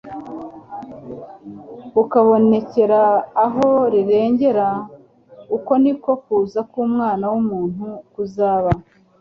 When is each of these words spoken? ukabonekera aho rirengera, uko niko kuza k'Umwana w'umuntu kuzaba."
ukabonekera 2.01 3.01
aho 3.45 3.67
rirengera, 3.93 4.67
uko 5.55 5.71
niko 5.83 6.11
kuza 6.23 6.59
k'Umwana 6.69 7.25
w'umuntu 7.33 7.85
kuzaba." 8.13 8.71